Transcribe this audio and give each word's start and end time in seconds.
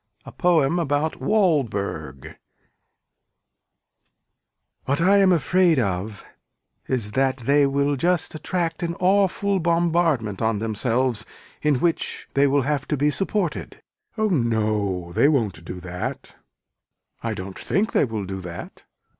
A 0.25 0.31
POEM 0.31 0.79
ABOUT 0.79 1.17
WALDBERG 1.21 2.35
What 4.85 4.99
I 4.99 5.17
am 5.17 5.31
afraid 5.31 5.77
of 5.77 6.25
is 6.87 7.11
that 7.11 7.37
they 7.37 7.67
will 7.67 7.95
just 7.95 8.33
attract 8.33 8.81
an 8.81 8.95
awful 8.99 9.59
bombardment 9.59 10.41
on 10.41 10.57
themselves 10.57 11.23
in 11.61 11.75
which 11.75 12.27
they 12.33 12.47
will 12.47 12.63
have 12.63 12.87
to 12.87 12.97
be 12.97 13.11
supported. 13.11 13.83
Oh 14.17 14.29
no 14.29 15.13
they 15.13 15.29
won't 15.29 15.63
do 15.63 15.79
that. 15.81 16.35
I 17.21 17.35
don't 17.35 17.59
think 17.59 17.91
they 17.91 18.05
will 18.05 18.25
do 18.25 18.41
that. 18.41 18.85